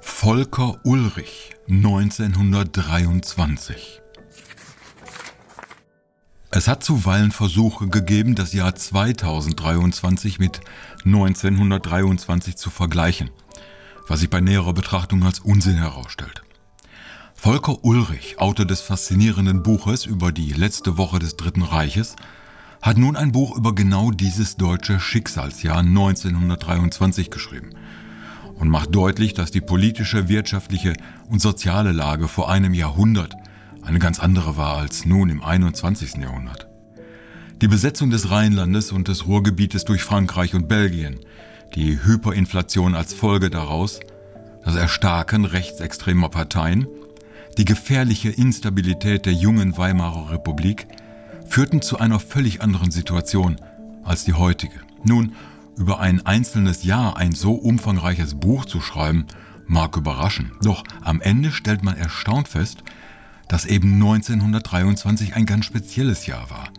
[0.00, 4.00] Volker Ulrich 1923
[6.50, 10.60] Es hat zuweilen Versuche gegeben, das Jahr 2023 mit
[11.04, 13.30] 1923 zu vergleichen,
[14.06, 16.42] was sich bei näherer Betrachtung als Unsinn herausstellt.
[17.34, 22.16] Volker Ulrich, Autor des faszinierenden Buches über die letzte Woche des Dritten Reiches,
[22.82, 27.70] hat nun ein Buch über genau dieses deutsche Schicksalsjahr 1923 geschrieben
[28.58, 30.94] und macht deutlich, dass die politische, wirtschaftliche
[31.28, 33.34] und soziale Lage vor einem Jahrhundert
[33.82, 36.16] eine ganz andere war als nun im 21.
[36.16, 36.68] Jahrhundert.
[37.62, 41.20] Die Besetzung des Rheinlandes und des Ruhrgebietes durch Frankreich und Belgien,
[41.74, 44.00] die Hyperinflation als Folge daraus,
[44.64, 46.86] das Erstarken rechtsextremer Parteien,
[47.56, 50.86] die gefährliche Instabilität der jungen Weimarer Republik
[51.48, 53.56] führten zu einer völlig anderen Situation
[54.04, 54.80] als die heutige.
[55.04, 55.34] Nun,
[55.78, 59.26] über ein einzelnes Jahr ein so umfangreiches Buch zu schreiben,
[59.66, 60.52] mag überraschen.
[60.62, 62.82] Doch am Ende stellt man erstaunt fest,
[63.48, 66.70] dass eben 1923 ein ganz spezielles Jahr war.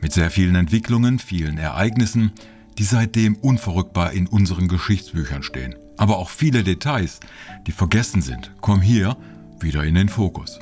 [0.00, 2.32] Mit sehr vielen Entwicklungen, vielen Ereignissen,
[2.78, 5.76] die seitdem unverrückbar in unseren Geschichtsbüchern stehen.
[5.96, 7.20] Aber auch viele Details,
[7.66, 9.16] die vergessen sind, kommen hier
[9.60, 10.58] wieder in den Fokus.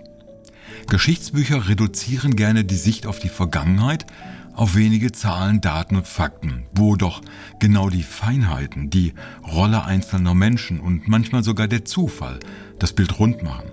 [0.89, 4.06] Geschichtsbücher reduzieren gerne die Sicht auf die Vergangenheit
[4.55, 7.22] auf wenige Zahlen, Daten und Fakten, wo doch
[7.58, 9.14] genau die Feinheiten, die
[9.47, 12.39] Rolle einzelner Menschen und manchmal sogar der Zufall
[12.78, 13.70] das Bild rund machen.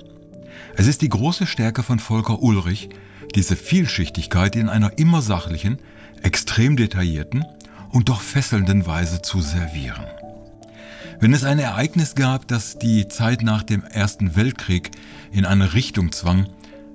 [0.76, 2.90] Es ist die große Stärke von Volker Ulrich,
[3.36, 5.78] diese Vielschichtigkeit in einer immer sachlichen,
[6.24, 7.46] extrem detaillierten
[7.92, 10.06] und doch fesselnden Weise zu servieren.
[11.20, 14.92] Wenn es ein Ereignis gab, das die Zeit nach dem Ersten Weltkrieg
[15.32, 16.48] in eine Richtung zwang,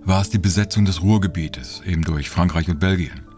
[0.02, 3.33] war es die Besetzung des Ruhrgebietes, eben durch Frankreich und Belgien.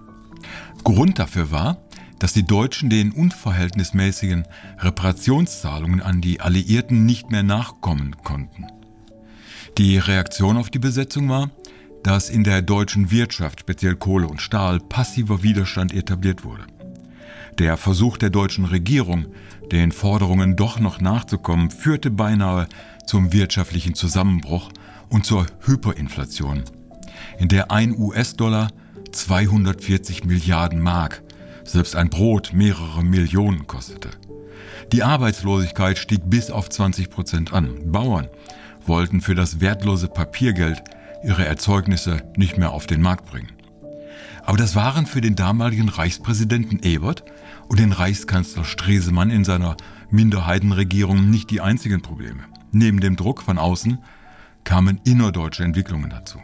[0.87, 1.79] Grund dafür war,
[2.21, 4.47] dass die Deutschen den unverhältnismäßigen
[4.79, 8.67] Reparationszahlungen an die Alliierten nicht mehr nachkommen konnten.
[9.79, 11.51] Die Reaktion auf die Besetzung war,
[12.05, 16.69] dass in der deutschen Wirtschaft, speziell Kohle und Stahl, passiver Widerstand etabliert wurde.
[17.59, 19.27] Der Versuch der deutschen Regierung,
[19.73, 22.69] den Forderungen doch noch nachzukommen, führte beinahe
[23.07, 24.71] zum wirtschaftlichen Zusammenbruch
[25.09, 26.63] und zur Hyperinflation,
[27.39, 28.69] in der ein US-Dollar
[29.17, 31.23] 240 Milliarden Mark,
[31.65, 34.11] selbst ein Brot mehrere Millionen kostete.
[34.93, 37.91] Die Arbeitslosigkeit stieg bis auf 20 Prozent an.
[37.91, 38.29] Bauern
[38.85, 40.83] wollten für das wertlose Papiergeld
[41.25, 43.53] ihre Erzeugnisse nicht mehr auf den Markt bringen.
[44.45, 47.25] Aber das waren für den damaligen Reichspräsidenten Ebert
[47.69, 49.77] und den Reichskanzler Stresemann in seiner
[50.11, 52.45] Minderheitenregierung nicht die einzigen Probleme.
[52.71, 53.99] Neben dem Druck von außen
[54.63, 56.39] kamen innerdeutsche Entwicklungen dazu.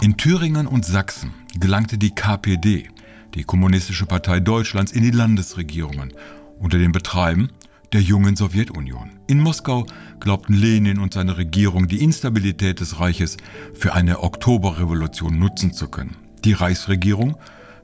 [0.00, 2.88] In Thüringen und Sachsen gelangte die KPD,
[3.34, 6.12] die Kommunistische Partei Deutschlands, in die Landesregierungen
[6.60, 7.50] unter dem Betreiben
[7.92, 9.10] der jungen Sowjetunion.
[9.26, 9.86] In Moskau
[10.20, 13.38] glaubten Lenin und seine Regierung die Instabilität des Reiches
[13.74, 16.16] für eine Oktoberrevolution nutzen zu können.
[16.44, 17.36] Die Reichsregierung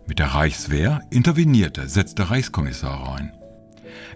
[0.07, 3.33] mit der Reichswehr intervenierte, setzte Reichskommissare ein.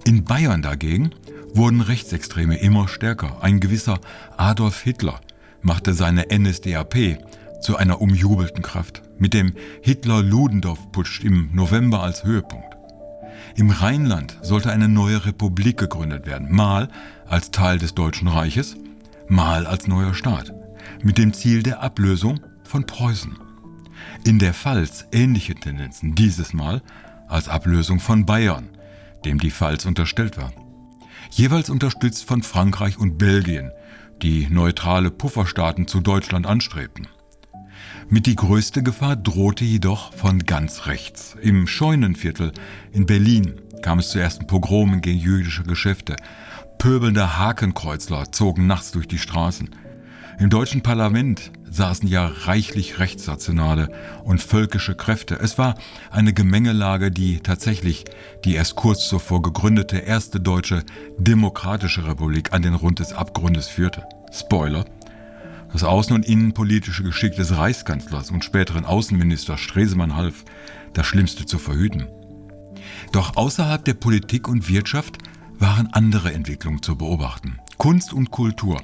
[0.04, 1.10] In Bayern dagegen
[1.52, 3.42] wurden Rechtsextreme immer stärker.
[3.42, 3.98] Ein gewisser
[4.36, 5.20] Adolf Hitler
[5.62, 7.18] machte seine NSDAP
[7.60, 9.52] zu einer umjubelten Kraft, mit dem
[9.82, 12.76] Hitler-Ludendorff-Putsch im November als Höhepunkt.
[13.56, 16.88] Im Rheinland sollte eine neue Republik gegründet werden, mal
[17.26, 18.76] als Teil des Deutschen Reiches,
[19.28, 20.52] mal als neuer Staat,
[21.02, 23.36] mit dem Ziel der Ablösung von Preußen.
[24.24, 26.82] In der Pfalz ähnliche Tendenzen, dieses Mal
[27.26, 28.68] als Ablösung von Bayern,
[29.24, 30.52] dem die Pfalz unterstellt war.
[31.30, 33.70] Jeweils unterstützt von Frankreich und Belgien,
[34.22, 37.08] die neutrale Pufferstaaten zu Deutschland anstrebten.
[38.08, 41.36] Mit die größte Gefahr drohte jedoch von ganz rechts.
[41.40, 42.52] Im Scheunenviertel
[42.92, 46.16] in Berlin kam es zu ersten Pogromen gegen jüdische Geschäfte.
[46.78, 49.70] Pöbelnde Hakenkreuzler zogen nachts durch die Straßen.
[50.38, 53.90] Im deutschen Parlament saßen ja reichlich rechtsnationale
[54.24, 55.38] und völkische Kräfte.
[55.40, 55.74] Es war
[56.10, 58.04] eine Gemengelage, die tatsächlich
[58.44, 60.84] die erst kurz zuvor gegründete erste deutsche
[61.18, 64.04] demokratische Republik an den Rund des Abgrundes führte.
[64.32, 64.84] Spoiler,
[65.72, 70.44] das außen- und innenpolitische Geschick des Reichskanzlers und späteren Außenministers Stresemann half,
[70.92, 72.08] das Schlimmste zu verhüten.
[73.12, 75.18] Doch außerhalb der Politik und Wirtschaft
[75.58, 77.58] waren andere Entwicklungen zu beobachten.
[77.76, 78.80] Kunst und Kultur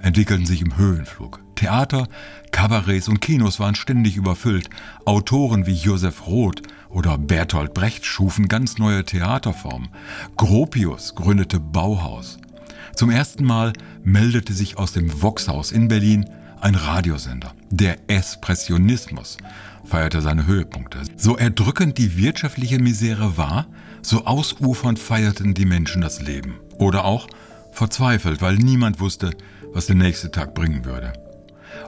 [0.00, 1.40] entwickelten sich im Höhenflug.
[1.54, 2.06] Theater,
[2.52, 4.70] Kabarets und Kinos waren ständig überfüllt.
[5.04, 9.88] Autoren wie Josef Roth oder Bertolt Brecht schufen ganz neue Theaterformen.
[10.36, 12.38] Gropius gründete Bauhaus.
[12.98, 16.28] Zum ersten Mal meldete sich aus dem Voxhaus in Berlin
[16.60, 17.54] ein Radiosender.
[17.70, 19.36] Der Espressionismus
[19.84, 21.02] feierte seine Höhepunkte.
[21.16, 23.68] So erdrückend die wirtschaftliche Misere war,
[24.02, 26.58] so ausufernd feierten die Menschen das Leben.
[26.76, 27.28] Oder auch
[27.70, 29.30] verzweifelt, weil niemand wusste,
[29.72, 31.12] was der nächste Tag bringen würde.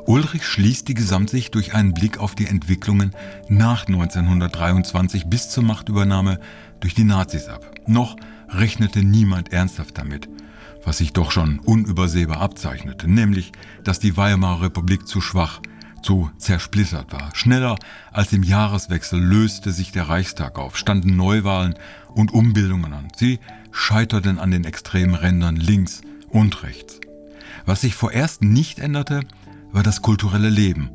[0.07, 3.17] Ulrich schließt die Gesamtsicht durch einen Blick auf die Entwicklungen
[3.49, 6.39] nach 1923 bis zur Machtübernahme
[6.79, 7.69] durch die Nazis ab.
[7.89, 8.15] Noch
[8.49, 10.29] rechnete niemand ernsthaft damit,
[10.85, 13.53] was sich doch schon unübersehbar abzeichnete, nämlich,
[13.85, 15.61] dass die Weimarer Republik zu schwach,
[16.03, 17.35] zu zersplittert war.
[17.35, 17.77] Schneller
[18.13, 21.75] als im Jahreswechsel löste sich der Reichstag auf, standen Neuwahlen
[22.15, 23.09] und Umbildungen an.
[23.17, 23.39] Sie
[23.71, 27.01] scheiterten an den extremen Rändern links und rechts.
[27.67, 29.21] Was sich vorerst nicht änderte,
[29.73, 30.91] war das kulturelle Leben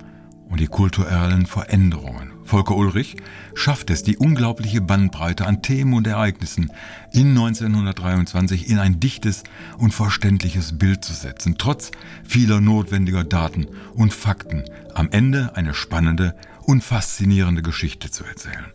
[0.49, 2.31] und die kulturellen Veränderungen.
[2.43, 3.17] Volker Ulrich
[3.55, 6.71] schafft es, die unglaubliche Bandbreite an Themen und Ereignissen
[7.11, 9.43] in 1923 in ein dichtes
[9.77, 11.91] und verständliches Bild zu setzen, trotz
[12.23, 14.63] vieler notwendiger Daten und Fakten
[14.93, 18.73] am Ende eine spannende und faszinierende Geschichte zu erzählen.